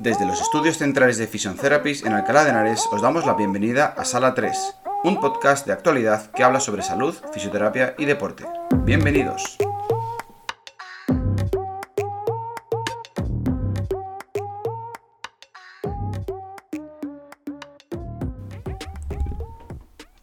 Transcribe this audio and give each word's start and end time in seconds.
Desde 0.00 0.24
los 0.24 0.40
estudios 0.40 0.78
centrales 0.78 1.18
de 1.18 1.26
Fission 1.26 1.56
Therapies 1.56 2.06
en 2.06 2.14
Alcalá 2.14 2.44
de 2.44 2.48
Henares 2.48 2.88
os 2.90 3.02
damos 3.02 3.26
la 3.26 3.34
bienvenida 3.34 3.84
a 3.84 4.06
Sala 4.06 4.32
3, 4.32 4.56
un 5.04 5.20
podcast 5.20 5.66
de 5.66 5.74
actualidad 5.74 6.30
que 6.30 6.42
habla 6.42 6.58
sobre 6.58 6.80
salud, 6.80 7.14
fisioterapia 7.34 7.94
y 7.98 8.06
deporte. 8.06 8.46
Bienvenidos. 8.84 9.58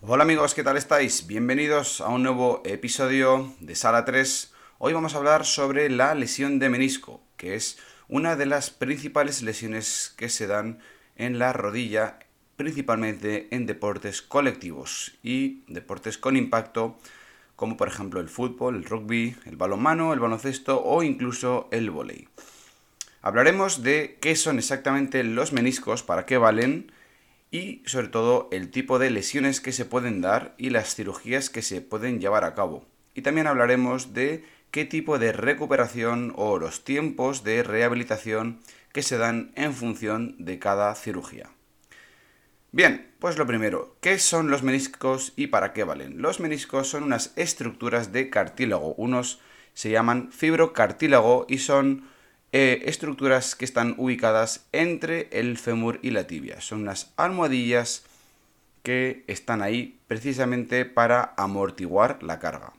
Hola 0.02 0.24
amigos, 0.24 0.56
¿qué 0.56 0.64
tal 0.64 0.78
estáis? 0.78 1.28
Bienvenidos 1.28 2.02
a 2.02 2.08
un 2.08 2.24
nuevo 2.24 2.64
episodio 2.66 3.54
de 3.60 3.76
Sala 3.76 4.06
3. 4.06 4.54
Hoy 4.80 4.94
vamos 4.94 5.14
a 5.14 5.20
hablar 5.20 5.46
sobre 5.46 5.92
la 5.92 6.16
lesión 6.16 6.58
de 6.58 6.70
menisco, 6.70 7.22
que 7.38 7.54
es 7.54 7.78
una 8.10 8.36
de 8.36 8.46
las 8.46 8.70
principales 8.70 9.42
lesiones 9.42 10.14
que 10.18 10.30
se 10.30 10.48
dan 10.48 10.80
en 11.16 11.40
la 11.40 11.54
rodilla, 11.54 12.20
principalmente 12.56 13.48
en 13.52 13.66
deportes 13.66 14.22
colectivos 14.22 15.18
y 15.24 15.64
deportes 15.68 16.18
con 16.18 16.38
impacto, 16.38 16.98
como 17.56 17.76
por 17.76 17.88
ejemplo 17.88 18.20
el 18.20 18.30
fútbol, 18.30 18.76
el 18.76 18.86
rugby, 18.86 19.36
el 19.46 19.58
balonmano, 19.58 20.14
el 20.14 20.20
baloncesto 20.20 20.84
o 20.84 21.04
incluso 21.04 21.68
el 21.72 21.90
vóley. 21.90 22.30
Hablaremos 23.22 23.84
de 23.84 24.18
qué 24.22 24.36
son 24.36 24.58
exactamente 24.58 25.24
los 25.24 25.52
meniscos, 25.52 26.04
para 26.04 26.26
qué 26.26 26.38
valen, 26.38 26.92
y 27.52 27.82
sobre 27.86 28.10
todo 28.10 28.50
el 28.52 28.70
tipo 28.70 29.00
de 29.00 29.10
lesiones 29.10 29.60
que 29.60 29.72
se 29.72 29.86
pueden 29.86 30.22
dar 30.22 30.54
y 30.58 30.70
las 30.70 30.96
cirugías 30.96 31.50
que 31.50 31.62
se 31.62 31.82
pueden 31.82 32.20
llevar 32.20 32.44
a 32.44 32.54
cabo. 32.54 32.86
Y 33.16 33.22
también 33.22 33.48
hablaremos 33.48 34.14
de 34.14 34.46
qué 34.72 34.86
tipo 34.86 35.20
de 35.20 35.32
recuperación 35.32 36.34
o 36.36 36.60
los 36.60 36.84
tiempos 36.84 37.44
de 37.44 37.64
rehabilitación 37.64 38.60
que 38.92 39.04
se 39.04 39.18
dan 39.18 39.52
en 39.56 39.74
función 39.74 40.36
de 40.40 40.60
cada 40.60 40.94
cirugía. 40.96 41.50
Bien, 42.72 43.12
pues 43.20 43.38
lo 43.38 43.48
primero, 43.48 43.96
¿qué 44.02 44.20
son 44.20 44.52
los 44.52 44.64
meniscos 44.64 45.34
y 45.36 45.48
para 45.48 45.74
qué 45.74 45.84
valen? 45.84 46.22
Los 46.22 46.40
meniscos 46.40 46.90
son 46.90 47.04
unas 47.04 47.34
estructuras 47.36 48.12
de 48.12 48.30
cartílago, 48.30 48.94
unos 48.96 49.40
se 49.74 49.90
llaman 49.90 50.32
fibrocartílago 50.32 51.46
y 51.48 51.60
son 51.60 52.08
eh, 52.52 52.84
estructuras 52.86 53.56
que 53.56 53.66
están 53.66 53.96
ubicadas 53.98 54.66
entre 54.72 55.28
el 55.32 55.58
fémur 55.58 56.00
y 56.02 56.12
la 56.12 56.28
tibia. 56.28 56.62
Son 56.62 56.82
unas 56.82 57.14
almohadillas 57.16 58.04
que 58.84 59.24
están 59.28 59.62
ahí 59.62 60.00
precisamente 60.08 60.86
para 60.86 61.34
amortiguar 61.38 62.24
la 62.24 62.40
carga. 62.40 62.74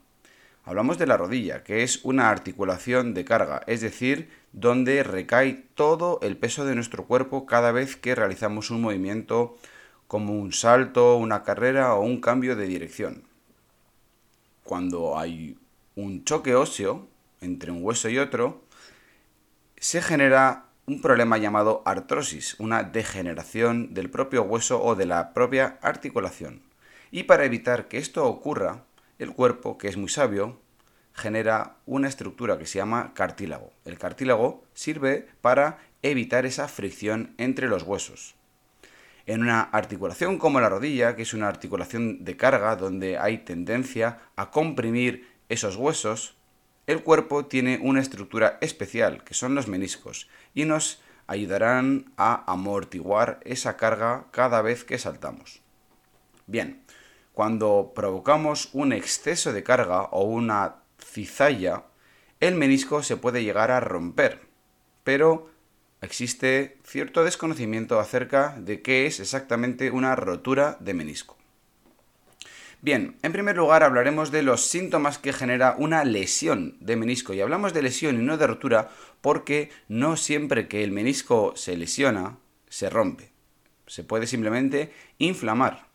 Hablamos 0.68 0.98
de 0.98 1.06
la 1.06 1.16
rodilla, 1.16 1.64
que 1.64 1.82
es 1.82 2.04
una 2.04 2.28
articulación 2.28 3.14
de 3.14 3.24
carga, 3.24 3.62
es 3.66 3.80
decir, 3.80 4.28
donde 4.52 5.02
recae 5.02 5.64
todo 5.74 6.18
el 6.20 6.36
peso 6.36 6.66
de 6.66 6.74
nuestro 6.74 7.06
cuerpo 7.06 7.46
cada 7.46 7.72
vez 7.72 7.96
que 7.96 8.14
realizamos 8.14 8.70
un 8.70 8.82
movimiento 8.82 9.56
como 10.08 10.38
un 10.38 10.52
salto, 10.52 11.16
una 11.16 11.42
carrera 11.42 11.94
o 11.94 12.02
un 12.02 12.20
cambio 12.20 12.54
de 12.54 12.66
dirección. 12.66 13.24
Cuando 14.62 15.18
hay 15.18 15.56
un 15.96 16.24
choque 16.24 16.54
óseo 16.54 17.08
entre 17.40 17.70
un 17.70 17.82
hueso 17.82 18.10
y 18.10 18.18
otro, 18.18 18.62
se 19.78 20.02
genera 20.02 20.66
un 20.84 21.00
problema 21.00 21.38
llamado 21.38 21.80
artrosis, 21.86 22.56
una 22.60 22.82
degeneración 22.82 23.94
del 23.94 24.10
propio 24.10 24.42
hueso 24.42 24.82
o 24.84 24.96
de 24.96 25.06
la 25.06 25.32
propia 25.32 25.78
articulación. 25.80 26.60
Y 27.10 27.22
para 27.22 27.46
evitar 27.46 27.88
que 27.88 27.96
esto 27.96 28.26
ocurra, 28.26 28.84
el 29.18 29.32
cuerpo, 29.32 29.78
que 29.78 29.88
es 29.88 29.96
muy 29.96 30.08
sabio, 30.08 30.60
genera 31.12 31.76
una 31.86 32.08
estructura 32.08 32.58
que 32.58 32.66
se 32.66 32.78
llama 32.78 33.12
cartílago. 33.14 33.72
El 33.84 33.98
cartílago 33.98 34.64
sirve 34.74 35.28
para 35.40 35.78
evitar 36.02 36.46
esa 36.46 36.68
fricción 36.68 37.34
entre 37.38 37.68
los 37.68 37.82
huesos. 37.82 38.36
En 39.26 39.42
una 39.42 39.60
articulación 39.60 40.38
como 40.38 40.60
la 40.60 40.70
rodilla, 40.70 41.16
que 41.16 41.22
es 41.22 41.34
una 41.34 41.48
articulación 41.48 42.24
de 42.24 42.36
carga 42.36 42.76
donde 42.76 43.18
hay 43.18 43.38
tendencia 43.38 44.20
a 44.36 44.50
comprimir 44.50 45.28
esos 45.48 45.76
huesos, 45.76 46.36
el 46.86 47.02
cuerpo 47.02 47.44
tiene 47.44 47.78
una 47.82 48.00
estructura 48.00 48.56
especial, 48.62 49.22
que 49.24 49.34
son 49.34 49.54
los 49.54 49.68
meniscos, 49.68 50.28
y 50.54 50.64
nos 50.64 51.02
ayudarán 51.26 52.10
a 52.16 52.50
amortiguar 52.50 53.40
esa 53.44 53.76
carga 53.76 54.24
cada 54.30 54.62
vez 54.62 54.84
que 54.84 54.98
saltamos. 54.98 55.60
Bien, 56.46 56.80
cuando 57.38 57.92
provocamos 57.94 58.68
un 58.72 58.92
exceso 58.92 59.52
de 59.52 59.62
carga 59.62 60.02
o 60.10 60.24
una 60.24 60.78
cizalla, 60.98 61.84
el 62.40 62.56
menisco 62.56 63.04
se 63.04 63.16
puede 63.16 63.44
llegar 63.44 63.70
a 63.70 63.78
romper, 63.78 64.40
pero 65.04 65.48
existe 66.00 66.78
cierto 66.82 67.22
desconocimiento 67.22 68.00
acerca 68.00 68.56
de 68.58 68.82
qué 68.82 69.06
es 69.06 69.20
exactamente 69.20 69.92
una 69.92 70.16
rotura 70.16 70.78
de 70.80 70.94
menisco. 70.94 71.36
Bien, 72.82 73.14
en 73.22 73.30
primer 73.30 73.56
lugar 73.56 73.84
hablaremos 73.84 74.32
de 74.32 74.42
los 74.42 74.66
síntomas 74.66 75.18
que 75.18 75.32
genera 75.32 75.76
una 75.78 76.02
lesión 76.02 76.76
de 76.80 76.96
menisco. 76.96 77.34
Y 77.34 77.40
hablamos 77.40 77.72
de 77.72 77.82
lesión 77.82 78.16
y 78.20 78.24
no 78.24 78.36
de 78.36 78.48
rotura 78.48 78.90
porque 79.20 79.70
no 79.86 80.16
siempre 80.16 80.66
que 80.66 80.82
el 80.82 80.90
menisco 80.90 81.52
se 81.54 81.76
lesiona, 81.76 82.38
se 82.68 82.90
rompe. 82.90 83.30
Se 83.86 84.02
puede 84.02 84.26
simplemente 84.26 84.92
inflamar. 85.18 85.87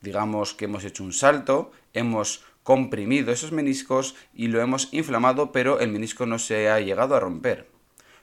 Digamos 0.00 0.54
que 0.54 0.66
hemos 0.66 0.84
hecho 0.84 1.02
un 1.04 1.12
salto, 1.12 1.72
hemos 1.92 2.44
comprimido 2.62 3.32
esos 3.32 3.52
meniscos 3.52 4.14
y 4.34 4.48
lo 4.48 4.60
hemos 4.60 4.92
inflamado, 4.92 5.52
pero 5.52 5.80
el 5.80 5.90
menisco 5.90 6.26
no 6.26 6.38
se 6.38 6.68
ha 6.68 6.80
llegado 6.80 7.16
a 7.16 7.20
romper. 7.20 7.68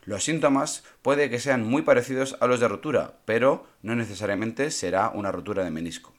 Los 0.04 0.24
síntomas 0.24 0.84
puede 1.02 1.30
que 1.30 1.40
sean 1.40 1.64
muy 1.64 1.82
parecidos 1.82 2.36
a 2.40 2.46
los 2.46 2.60
de 2.60 2.68
rotura, 2.68 3.18
pero 3.24 3.66
no 3.82 3.96
necesariamente 3.96 4.70
será 4.70 5.10
una 5.10 5.32
rotura 5.32 5.64
de 5.64 5.70
menisco. 5.70 6.14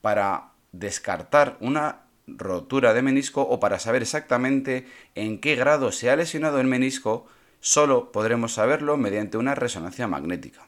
Para 0.00 0.50
descartar 0.72 1.56
una 1.60 2.02
rotura 2.26 2.92
de 2.92 3.02
menisco 3.02 3.42
o 3.42 3.60
para 3.60 3.78
saber 3.78 4.02
exactamente 4.02 4.86
en 5.14 5.40
qué 5.40 5.54
grado 5.54 5.92
se 5.92 6.10
ha 6.10 6.16
lesionado 6.16 6.60
el 6.60 6.66
menisco, 6.66 7.26
solo 7.60 8.12
podremos 8.12 8.54
saberlo 8.54 8.96
mediante 8.96 9.38
una 9.38 9.54
resonancia 9.54 10.08
magnética. 10.08 10.67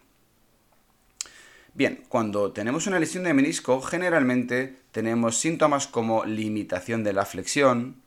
Bien, 1.72 2.02
cuando 2.08 2.52
tenemos 2.52 2.86
una 2.88 2.98
lesión 2.98 3.24
de 3.24 3.32
menisco, 3.32 3.80
generalmente 3.80 4.76
tenemos 4.90 5.38
síntomas 5.38 5.86
como 5.86 6.24
limitación 6.24 7.04
de 7.04 7.12
la 7.12 7.24
flexión, 7.24 8.02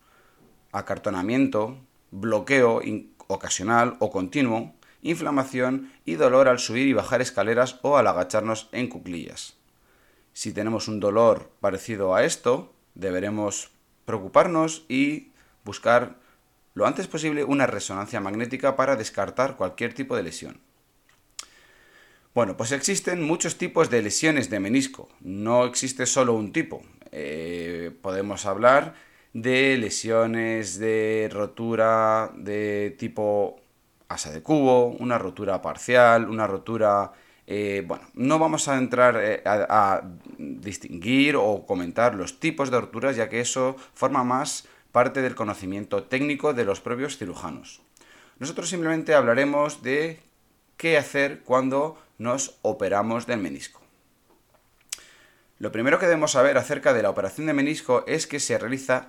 acartonamiento, 0.73 1.77
bloqueo 2.11 2.81
ocasional 3.27 3.95
o 3.99 4.11
continuo, 4.11 4.73
inflamación 5.01 5.91
y 6.03 6.15
dolor 6.15 6.49
al 6.49 6.59
subir 6.59 6.87
y 6.87 6.93
bajar 6.93 7.21
escaleras 7.21 7.79
o 7.83 7.97
al 7.97 8.07
agacharnos 8.07 8.67
en 8.73 8.89
cuclillas. 8.89 9.55
Si 10.33 10.51
tenemos 10.51 10.87
un 10.87 10.99
dolor 10.99 11.51
parecido 11.61 12.15
a 12.15 12.25
esto, 12.25 12.73
deberemos 12.95 13.71
preocuparnos 14.05 14.85
y 14.89 15.31
buscar 15.63 16.17
lo 16.73 16.85
antes 16.85 17.07
posible 17.07 17.43
una 17.43 17.67
resonancia 17.67 18.19
magnética 18.19 18.75
para 18.75 18.95
descartar 18.95 19.55
cualquier 19.55 19.93
tipo 19.93 20.15
de 20.17 20.23
lesión. 20.23 20.59
Bueno, 22.33 22.57
pues 22.57 22.71
existen 22.71 23.21
muchos 23.21 23.59
tipos 23.59 23.91
de 23.91 24.01
lesiones 24.01 24.49
de 24.49 24.59
menisco, 24.59 25.07
no 25.21 25.65
existe 25.65 26.07
solo 26.07 26.33
un 26.33 26.51
tipo. 26.51 26.81
Eh, 27.11 27.91
podemos 28.01 28.47
hablar 28.47 28.95
de 29.33 29.77
lesiones 29.77 30.79
de 30.79 31.29
rotura 31.31 32.31
de 32.35 32.95
tipo 32.97 33.57
asa 34.07 34.31
de 34.31 34.41
cubo, 34.41 34.87
una 34.87 35.19
rotura 35.19 35.61
parcial, 35.61 36.27
una 36.27 36.47
rotura 36.47 37.11
eh, 37.45 37.83
bueno, 37.85 38.05
no 38.15 38.39
vamos 38.39 38.67
a 38.67 38.77
entrar 38.77 39.19
eh, 39.21 39.43
a, 39.45 40.01
distinguir 40.37 41.35
o 41.35 41.65
comentar 41.67 42.15
los 42.15 42.39
tipos 42.39 42.71
de 42.71 42.79
roturas, 42.79 43.15
ya 43.15 43.29
que 43.29 43.41
eso 43.41 43.75
forma 43.93 44.23
más 44.23 44.67
parte 44.91 45.21
del 45.21 45.35
conocimiento 45.35 46.03
técnico 46.03 46.53
de 46.53 46.65
los 46.65 46.79
propios 46.79 47.17
cirujanos. 47.17 47.81
Nosotros 48.39 48.69
simplemente 48.69 49.13
hablaremos 49.13 49.83
de 49.83 50.19
qué 50.77 50.97
hacer 50.97 51.41
cuando 51.43 51.97
nos 52.17 52.57
operamos 52.61 53.27
del 53.27 53.39
menisco. 53.39 53.81
Lo 55.59 55.71
primero 55.71 55.99
que 55.99 56.07
debemos 56.07 56.31
saber 56.31 56.57
acerca 56.57 56.93
de 56.93 57.03
la 57.03 57.09
operación 57.09 57.47
de 57.47 57.53
menisco 57.53 58.03
es 58.07 58.27
que 58.27 58.39
se 58.39 58.57
realiza 58.57 59.07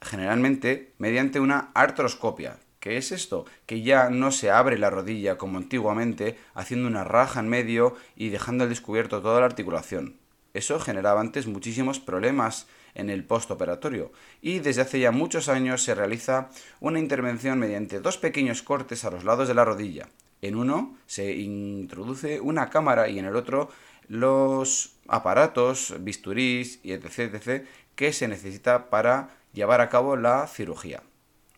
generalmente 0.00 0.92
mediante 0.98 1.40
una 1.40 1.70
artroscopia, 1.74 2.58
¿Qué 2.80 2.96
es 2.96 3.10
esto? 3.10 3.44
Que 3.66 3.82
ya 3.82 4.08
no 4.08 4.30
se 4.30 4.50
abre 4.50 4.78
la 4.78 4.90
rodilla 4.90 5.36
como 5.36 5.58
antiguamente, 5.58 6.38
haciendo 6.54 6.86
una 6.86 7.02
raja 7.02 7.40
en 7.40 7.48
medio 7.48 7.96
y 8.14 8.28
dejando 8.28 8.64
al 8.64 8.70
descubierto 8.70 9.20
toda 9.20 9.40
la 9.40 9.46
articulación. 9.46 10.16
Eso 10.54 10.78
generaba 10.78 11.20
antes 11.20 11.48
muchísimos 11.48 11.98
problemas 11.98 12.68
en 12.94 13.10
el 13.10 13.24
postoperatorio 13.24 14.12
y 14.40 14.60
desde 14.60 14.82
hace 14.82 15.00
ya 15.00 15.10
muchos 15.10 15.48
años 15.48 15.82
se 15.82 15.94
realiza 15.94 16.50
una 16.80 16.98
intervención 16.98 17.58
mediante 17.58 18.00
dos 18.00 18.16
pequeños 18.16 18.62
cortes 18.62 19.04
a 19.04 19.10
los 19.10 19.24
lados 19.24 19.48
de 19.48 19.54
la 19.54 19.64
rodilla. 19.64 20.08
En 20.42 20.56
uno 20.56 20.96
se 21.06 21.34
introduce 21.34 22.40
una 22.40 22.70
cámara 22.70 23.08
y 23.08 23.18
en 23.18 23.24
el 23.24 23.36
otro 23.36 23.70
los 24.08 24.94
aparatos, 25.06 25.94
bisturís 26.00 26.80
y 26.82 26.92
etc, 26.92 27.34
etc 27.34 27.66
que 27.98 28.12
se 28.12 28.28
necesita 28.28 28.90
para 28.90 29.30
llevar 29.52 29.80
a 29.80 29.88
cabo 29.88 30.14
la 30.14 30.46
cirugía. 30.46 31.02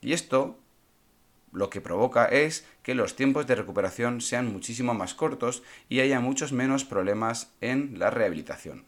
Y 0.01 0.15
esto 0.15 0.59
lo 1.53 1.69
que 1.69 1.83
provoca 1.83 2.25
es 2.25 2.65
que 2.83 2.95
los 2.95 3.15
tiempos 3.15 3.47
de 3.47 3.57
recuperación 3.57 4.23
sean 4.23 4.51
muchísimo 4.51 4.95
más 4.95 5.13
cortos 5.13 5.63
y 5.91 6.01
haya 6.01 6.19
muchos 6.19 6.53
menos 6.53 6.87
problemas 6.87 7.53
en 7.61 7.99
la 7.99 8.09
rehabilitación. 8.09 8.87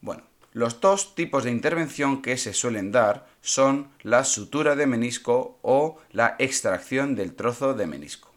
Bueno, 0.00 0.22
los 0.52 0.80
dos 0.80 1.14
tipos 1.14 1.44
de 1.44 1.50
intervención 1.50 2.22
que 2.22 2.36
se 2.36 2.52
suelen 2.52 2.90
dar 2.90 3.26
son 3.40 3.88
la 4.02 4.24
sutura 4.24 4.76
de 4.76 4.86
menisco 4.86 5.58
o 5.62 5.98
la 6.10 6.36
extracción 6.38 7.14
del 7.14 7.34
trozo 7.34 7.74
de 7.74 7.86
menisco. 7.86 8.28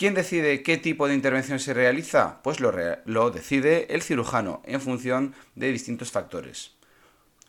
¿Quién 0.00 0.14
decide 0.14 0.62
qué 0.62 0.78
tipo 0.78 1.06
de 1.06 1.14
intervención 1.14 1.58
se 1.58 1.74
realiza? 1.74 2.40
Pues 2.42 2.58
lo, 2.58 3.30
decide 3.30 3.94
el 3.94 4.00
cirujano 4.00 4.62
en 4.64 4.80
función 4.80 5.34
de 5.54 5.70
distintos 5.70 6.10
factores. 6.10 6.72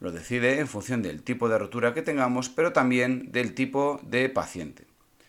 Lo 0.01 0.11
decide 0.11 0.59
en 0.59 0.67
función 0.67 1.01
del 1.01 1.23
tipo 1.23 1.47
de 1.47 1.57
rotura 1.57 1.93
que 1.93 2.01
tengamos, 2.01 2.49
pero 2.49 2.73
también 2.73 3.31
del 3.31 3.53
tipo 3.53 4.01
de 4.03 4.27
paciente. 4.27 4.85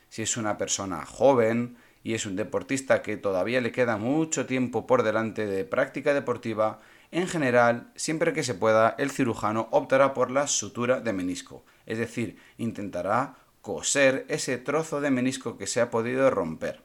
Si 0.08 0.22
es 0.22 0.36
una 0.36 0.58
persona 0.58 1.06
joven 1.06 1.76
y 2.02 2.14
es 2.14 2.26
un 2.26 2.34
deportista 2.34 3.02
que 3.02 3.16
todavía 3.16 3.60
le 3.60 3.70
queda 3.70 3.98
mucho 3.98 4.46
tiempo 4.46 4.88
por 4.88 5.04
delante 5.04 5.46
de 5.46 5.64
práctica 5.64 6.14
deportiva, 6.14 6.80
en 7.12 7.28
general, 7.28 7.92
siempre 7.94 8.32
que 8.32 8.42
se 8.42 8.54
pueda, 8.54 8.94
el 8.98 9.10
cirujano 9.10 9.68
optará 9.70 10.14
por 10.14 10.30
la 10.30 10.46
sutura 10.46 11.00
de 11.00 11.12
menisco, 11.12 11.62
es 11.84 11.98
decir, 11.98 12.38
intentará 12.56 13.36
coser 13.60 14.24
ese 14.28 14.56
trozo 14.56 15.02
de 15.02 15.10
menisco 15.10 15.58
que 15.58 15.66
se 15.66 15.82
ha 15.82 15.90
podido 15.90 16.30
romper, 16.30 16.82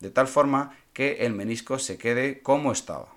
de 0.00 0.10
tal 0.10 0.28
forma 0.28 0.74
que 0.94 1.26
el 1.26 1.34
menisco 1.34 1.78
se 1.78 1.98
quede 1.98 2.40
como 2.42 2.72
estaba. 2.72 3.14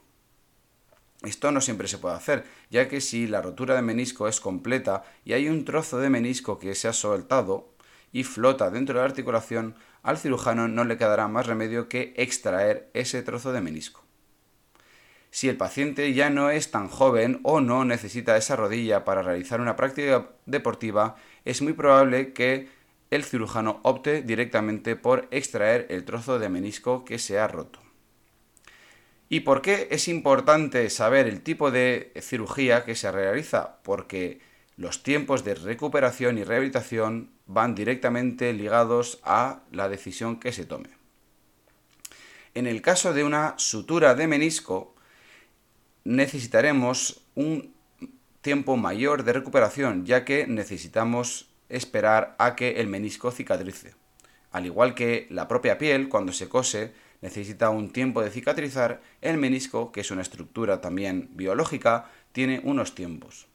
Esto 1.23 1.51
no 1.51 1.61
siempre 1.61 1.87
se 1.87 1.97
puede 1.97 2.15
hacer, 2.15 2.45
ya 2.69 2.89
que 2.89 2.99
si 2.99 3.25
la 3.25 3.41
rotura 3.41 3.75
de 3.75 3.81
menisco 3.81 4.27
es 4.27 4.41
completa 4.41 5.03
y 5.23 5.33
hay 5.33 5.47
un 5.47 5.63
trozo 5.63 5.99
de 5.99 6.09
menisco 6.09 6.59
que 6.59 6.75
se 6.75 6.89
ha 6.89 6.93
soltado 6.93 7.73
y 8.11 8.25
flota 8.25 8.69
dentro 8.69 8.95
de 8.95 8.99
la 8.99 9.05
articulación, 9.05 9.75
al 10.03 10.17
cirujano 10.17 10.67
no 10.67 10.83
le 10.83 10.97
quedará 10.97 11.29
más 11.29 11.47
remedio 11.47 11.87
que 11.87 12.13
extraer 12.17 12.89
ese 12.93 13.23
trozo 13.23 13.53
de 13.53 13.61
menisco. 13.61 14.08
Si 15.39 15.47
el 15.47 15.55
paciente 15.55 16.13
ya 16.13 16.29
no 16.29 16.49
es 16.49 16.69
tan 16.69 16.89
joven 16.89 17.39
o 17.43 17.61
no 17.61 17.85
necesita 17.85 18.35
esa 18.35 18.57
rodilla 18.57 19.05
para 19.05 19.21
realizar 19.21 19.61
una 19.61 19.77
práctica 19.77 20.31
deportiva, 20.45 21.15
es 21.45 21.61
muy 21.61 21.71
probable 21.71 22.33
que 22.33 22.67
el 23.09 23.23
cirujano 23.23 23.79
opte 23.83 24.21
directamente 24.21 24.97
por 24.97 25.29
extraer 25.31 25.87
el 25.91 26.03
trozo 26.03 26.39
de 26.39 26.49
menisco 26.49 27.05
que 27.05 27.19
se 27.19 27.39
ha 27.39 27.47
roto. 27.47 27.79
¿Y 29.29 29.39
por 29.39 29.61
qué 29.61 29.87
es 29.91 30.09
importante 30.09 30.89
saber 30.89 31.25
el 31.25 31.39
tipo 31.39 31.71
de 31.71 32.11
cirugía 32.19 32.83
que 32.83 32.95
se 32.95 33.09
realiza? 33.09 33.77
Porque 33.83 34.41
los 34.75 35.03
tiempos 35.03 35.45
de 35.45 35.55
recuperación 35.55 36.37
y 36.37 36.43
rehabilitación 36.43 37.31
van 37.45 37.75
directamente 37.75 38.51
ligados 38.51 39.21
a 39.23 39.61
la 39.71 39.87
decisión 39.87 40.37
que 40.37 40.51
se 40.51 40.65
tome. 40.65 40.89
En 42.55 42.67
el 42.67 42.81
caso 42.81 43.13
de 43.13 43.23
una 43.23 43.53
sutura 43.57 44.15
de 44.15 44.27
menisco, 44.27 44.95
necesitaremos 46.09 47.21
un 47.35 47.75
tiempo 48.41 48.77
mayor 48.77 49.23
de 49.23 49.31
recuperación, 49.31 50.07
ya 50.07 50.25
que 50.25 50.47
necesitamos 50.47 51.51
esperar 51.69 52.35
a 52.39 52.55
que 52.55 52.81
el 52.81 52.87
menisco 52.87 53.29
cicatrice. 53.29 53.93
Al 54.51 54.65
igual 54.65 54.95
que 54.95 55.27
la 55.29 55.47
propia 55.47 55.77
piel, 55.77 56.09
cuando 56.09 56.33
se 56.33 56.49
cose, 56.49 56.93
necesita 57.21 57.69
un 57.69 57.91
tiempo 57.91 58.23
de 58.23 58.31
cicatrizar, 58.31 59.01
el 59.21 59.37
menisco, 59.37 59.91
que 59.91 60.01
es 60.01 60.09
una 60.09 60.23
estructura 60.23 60.81
también 60.81 61.29
biológica, 61.33 62.09
tiene 62.31 62.59
unos 62.63 62.95
tiempos. 62.95 63.45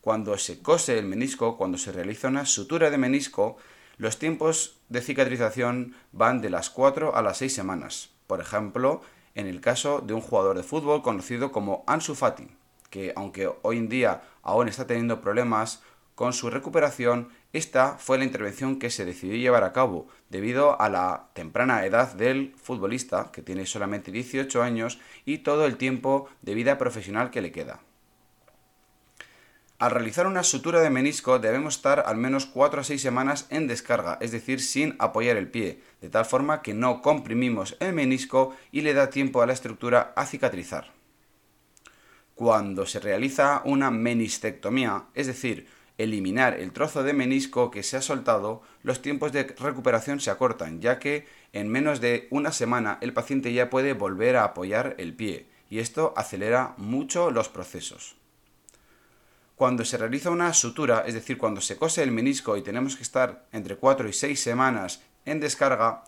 Cuando 0.00 0.38
se 0.38 0.62
cose 0.62 0.98
el 0.98 1.04
menisco, 1.04 1.58
cuando 1.58 1.76
se 1.76 1.92
realiza 1.92 2.28
una 2.28 2.46
sutura 2.46 2.88
de 2.88 2.96
menisco, 2.96 3.58
los 3.98 4.18
tiempos 4.18 4.78
de 4.88 5.02
cicatrización 5.02 5.94
van 6.10 6.40
de 6.40 6.48
las 6.48 6.70
4 6.70 7.14
a 7.14 7.20
las 7.20 7.36
6 7.36 7.54
semanas. 7.54 8.08
Por 8.26 8.40
ejemplo, 8.40 9.02
en 9.34 9.46
el 9.46 9.60
caso 9.60 10.00
de 10.00 10.14
un 10.14 10.20
jugador 10.20 10.56
de 10.56 10.62
fútbol 10.62 11.02
conocido 11.02 11.52
como 11.52 11.84
Ansu 11.86 12.14
Fati, 12.14 12.48
que 12.90 13.12
aunque 13.16 13.50
hoy 13.62 13.78
en 13.78 13.88
día 13.88 14.22
aún 14.42 14.68
está 14.68 14.86
teniendo 14.86 15.20
problemas 15.20 15.82
con 16.14 16.32
su 16.32 16.50
recuperación, 16.50 17.28
esta 17.52 17.96
fue 17.98 18.18
la 18.18 18.24
intervención 18.24 18.78
que 18.78 18.90
se 18.90 19.04
decidió 19.04 19.36
llevar 19.36 19.64
a 19.64 19.72
cabo 19.72 20.06
debido 20.28 20.80
a 20.80 20.88
la 20.88 21.28
temprana 21.32 21.84
edad 21.84 22.12
del 22.14 22.54
futbolista, 22.62 23.30
que 23.32 23.42
tiene 23.42 23.66
solamente 23.66 24.12
18 24.12 24.62
años, 24.62 24.98
y 25.24 25.38
todo 25.38 25.66
el 25.66 25.76
tiempo 25.76 26.28
de 26.42 26.54
vida 26.54 26.78
profesional 26.78 27.30
que 27.30 27.40
le 27.40 27.52
queda. 27.52 27.80
Al 29.82 29.90
realizar 29.90 30.28
una 30.28 30.44
sutura 30.44 30.80
de 30.80 30.90
menisco 30.90 31.40
debemos 31.40 31.74
estar 31.74 32.04
al 32.06 32.16
menos 32.16 32.46
4 32.46 32.82
a 32.82 32.84
6 32.84 33.02
semanas 33.02 33.48
en 33.50 33.66
descarga, 33.66 34.16
es 34.20 34.30
decir, 34.30 34.60
sin 34.60 34.94
apoyar 35.00 35.36
el 35.36 35.50
pie, 35.50 35.82
de 36.00 36.08
tal 36.08 36.24
forma 36.24 36.62
que 36.62 36.72
no 36.72 37.02
comprimimos 37.02 37.76
el 37.80 37.92
menisco 37.92 38.54
y 38.70 38.82
le 38.82 38.94
da 38.94 39.10
tiempo 39.10 39.42
a 39.42 39.46
la 39.46 39.54
estructura 39.54 40.12
a 40.14 40.24
cicatrizar. 40.24 40.92
Cuando 42.36 42.86
se 42.86 43.00
realiza 43.00 43.60
una 43.64 43.90
menistectomía, 43.90 45.06
es 45.14 45.26
decir, 45.26 45.66
eliminar 45.98 46.60
el 46.60 46.70
trozo 46.70 47.02
de 47.02 47.12
menisco 47.12 47.72
que 47.72 47.82
se 47.82 47.96
ha 47.96 48.02
soltado, 48.02 48.62
los 48.84 49.02
tiempos 49.02 49.32
de 49.32 49.52
recuperación 49.58 50.20
se 50.20 50.30
acortan, 50.30 50.80
ya 50.80 51.00
que 51.00 51.26
en 51.52 51.68
menos 51.68 52.00
de 52.00 52.28
una 52.30 52.52
semana 52.52 52.98
el 53.00 53.12
paciente 53.12 53.52
ya 53.52 53.68
puede 53.68 53.94
volver 53.94 54.36
a 54.36 54.44
apoyar 54.44 54.94
el 54.98 55.16
pie, 55.16 55.48
y 55.68 55.80
esto 55.80 56.14
acelera 56.16 56.74
mucho 56.76 57.32
los 57.32 57.48
procesos. 57.48 58.21
Cuando 59.56 59.84
se 59.84 59.98
realiza 59.98 60.30
una 60.30 60.52
sutura, 60.54 61.04
es 61.06 61.14
decir, 61.14 61.38
cuando 61.38 61.60
se 61.60 61.76
cose 61.76 62.02
el 62.02 62.10
menisco 62.10 62.56
y 62.56 62.62
tenemos 62.62 62.96
que 62.96 63.02
estar 63.02 63.46
entre 63.52 63.76
4 63.76 64.08
y 64.08 64.12
6 64.12 64.40
semanas 64.40 65.02
en 65.24 65.40
descarga, 65.40 66.04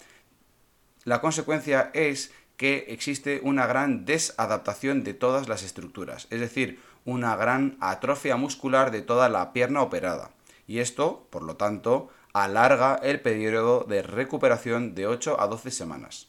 la 1.05 1.20
consecuencia 1.20 1.91
es 1.93 2.32
que 2.56 2.87
existe 2.88 3.41
una 3.43 3.67
gran 3.67 4.05
desadaptación 4.05 5.05
de 5.05 5.14
todas 5.14 5.49
las 5.49 5.62
estructuras, 5.62 6.26
es 6.31 6.41
decir, 6.41 6.81
una 7.05 7.37
gran 7.37 7.76
atrofia 7.81 8.37
muscular 8.37 8.91
de 8.91 9.02
toda 9.02 9.29
la 9.29 9.52
pierna 9.52 9.82
operada. 9.82 10.31
Y 10.67 10.79
esto, 10.79 11.26
por 11.31 11.43
lo 11.43 11.56
tanto, 11.56 12.08
alarga 12.32 12.99
el 13.02 13.20
periodo 13.20 13.85
de 13.85 14.02
recuperación 14.02 14.94
de 14.94 15.06
8 15.06 15.40
a 15.40 15.47
12 15.47 15.70
semanas. 15.70 16.29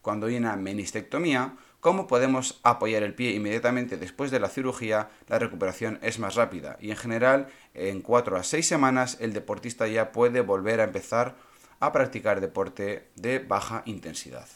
Cuando 0.00 0.26
hay 0.26 0.36
una 0.36 0.56
menistectomía, 0.56 1.56
como 1.84 2.06
podemos 2.06 2.60
apoyar 2.62 3.02
el 3.02 3.12
pie 3.12 3.32
inmediatamente 3.32 3.98
después 3.98 4.30
de 4.30 4.40
la 4.40 4.48
cirugía, 4.48 5.10
la 5.28 5.38
recuperación 5.38 5.98
es 6.00 6.18
más 6.18 6.34
rápida 6.34 6.78
y 6.80 6.90
en 6.90 6.96
general 6.96 7.48
en 7.74 8.00
4 8.00 8.38
a 8.38 8.42
6 8.42 8.66
semanas 8.66 9.18
el 9.20 9.34
deportista 9.34 9.86
ya 9.86 10.10
puede 10.10 10.40
volver 10.40 10.80
a 10.80 10.84
empezar 10.84 11.36
a 11.80 11.92
practicar 11.92 12.40
deporte 12.40 13.08
de 13.16 13.38
baja 13.38 13.82
intensidad. 13.84 14.48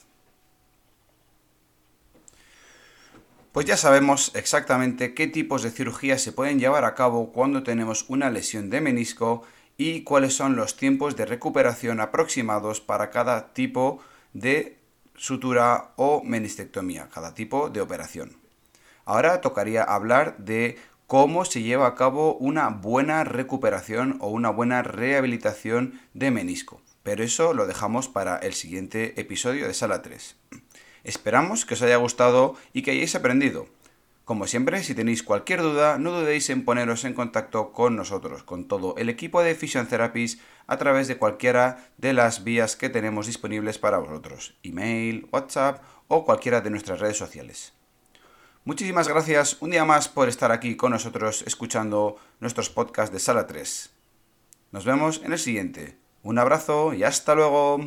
Pues 3.53 3.67
ya 3.67 3.77
sabemos 3.77 4.33
exactamente 4.35 5.13
qué 5.13 5.27
tipos 5.27 5.63
de 5.63 5.71
cirugías 5.71 6.23
se 6.23 6.33
pueden 6.33 6.59
llevar 6.59 6.87
a 6.87 6.95
cabo 6.95 7.31
cuando 7.35 7.63
tenemos 7.63 8.07
una 8.09 8.31
lesión 8.31 8.71
de 8.71 8.81
menisco 8.81 9.43
y 9.77 10.03
cuáles 10.03 10.35
son 10.35 10.57
los 10.57 10.79
tiempos 10.79 11.15
de 11.15 11.27
recuperación 11.27 12.01
aproximados 12.01 12.81
para 12.81 13.11
cada 13.11 13.53
tipo 13.53 14.01
de 14.33 14.78
sutura 15.19 15.93
o 15.97 16.23
menistectomía, 16.25 17.09
cada 17.13 17.35
tipo 17.35 17.69
de 17.69 17.83
operación. 17.83 18.39
Ahora 19.05 19.41
tocaría 19.41 19.83
hablar 19.83 20.39
de 20.39 20.79
cómo 21.07 21.45
se 21.45 21.63
lleva 21.63 21.87
a 21.87 21.95
cabo 21.95 22.35
una 22.37 22.69
buena 22.69 23.25
recuperación 23.25 24.19
o 24.21 24.29
una 24.29 24.51
buena 24.51 24.83
rehabilitación 24.83 26.01
de 26.15 26.31
menisco. 26.31 26.81
Pero 27.03 27.25
eso 27.25 27.55
lo 27.55 27.67
dejamos 27.67 28.09
para 28.09 28.37
el 28.37 28.53
siguiente 28.53 29.19
episodio 29.21 29.67
de 29.67 29.75
Sala 29.75 30.03
3. 30.03 30.37
Esperamos 31.05 31.65
que 31.65 31.75
os 31.75 31.83
haya 31.83 31.97
gustado 31.97 32.57
y 32.73 32.83
que 32.83 32.91
hayáis 32.91 33.15
aprendido. 33.15 33.67
Como 34.29 34.47
siempre, 34.47 34.83
si 34.85 34.95
tenéis 34.95 35.23
cualquier 35.23 35.63
duda, 35.63 35.97
no 35.97 36.11
dudéis 36.11 36.51
en 36.51 36.67
poneros 36.67 37.07
en 37.07 37.15
contacto 37.15 37.73
con 37.73 37.97
nosotros, 37.97 38.43
con 38.43 38.69
todo 38.69 38.95
el 38.99 39.09
equipo 39.09 39.41
de 39.41 39.55
Vision 39.55 39.87
Therapies, 39.87 40.39
a 40.67 40.77
través 40.77 41.09
de 41.09 41.17
cualquiera 41.17 41.89
de 41.97 42.13
las 42.13 42.45
vías 42.45 42.77
que 42.77 42.91
tenemos 42.91 43.27
disponibles 43.27 43.79
para 43.79 43.97
vosotros, 43.97 44.55
email, 44.63 45.27
WhatsApp 45.33 45.83
o 46.09 46.27
cualquiera 46.27 46.61
de 46.61 46.69
nuestras 46.69 47.01
redes 47.01 47.17
sociales. 47.17 47.73
Muchísimas 48.67 49.09
gracias 49.09 49.57
un 49.61 49.71
día 49.71 49.87
más 49.87 50.11
por 50.11 50.29
estar 50.29 50.53
aquí 50.53 50.77
con 50.77 50.93
nosotros 50.93 51.43
escuchando 51.47 52.17
nuestros 52.39 52.69
podcasts 52.69 53.15
de 53.15 53.21
Sala 53.21 53.47
3. 53.47 53.91
Nos 54.73 54.85
vemos 54.85 55.23
en 55.25 55.33
el 55.33 55.39
siguiente. 55.39 55.97
Un 56.23 56.39
abrazo 56.39 56.93
y 56.93 57.03
hasta 57.03 57.35
luego. 57.35 57.81